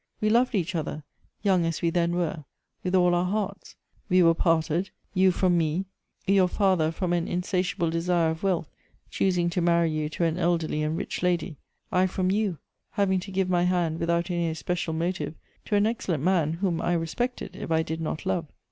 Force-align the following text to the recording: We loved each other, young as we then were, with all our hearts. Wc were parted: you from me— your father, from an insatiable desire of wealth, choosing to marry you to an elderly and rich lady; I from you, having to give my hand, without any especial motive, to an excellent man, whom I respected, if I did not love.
We 0.19 0.31
loved 0.31 0.55
each 0.55 0.73
other, 0.73 1.03
young 1.43 1.63
as 1.63 1.83
we 1.83 1.91
then 1.91 2.15
were, 2.15 2.45
with 2.83 2.95
all 2.95 3.13
our 3.13 3.23
hearts. 3.31 3.75
Wc 4.09 4.23
were 4.23 4.33
parted: 4.33 4.89
you 5.13 5.29
from 5.31 5.59
me— 5.59 5.85
your 6.25 6.47
father, 6.47 6.91
from 6.91 7.13
an 7.13 7.27
insatiable 7.27 7.91
desire 7.91 8.31
of 8.31 8.41
wealth, 8.41 8.67
choosing 9.11 9.47
to 9.51 9.61
marry 9.61 9.91
you 9.91 10.09
to 10.09 10.23
an 10.23 10.39
elderly 10.39 10.81
and 10.81 10.97
rich 10.97 11.21
lady; 11.21 11.57
I 11.91 12.07
from 12.07 12.31
you, 12.31 12.57
having 12.93 13.19
to 13.19 13.31
give 13.31 13.47
my 13.47 13.65
hand, 13.65 13.99
without 13.99 14.31
any 14.31 14.49
especial 14.49 14.95
motive, 14.95 15.35
to 15.65 15.75
an 15.75 15.85
excellent 15.85 16.23
man, 16.23 16.53
whom 16.53 16.81
I 16.81 16.93
respected, 16.93 17.55
if 17.55 17.69
I 17.69 17.83
did 17.83 18.01
not 18.01 18.25
love. 18.25 18.47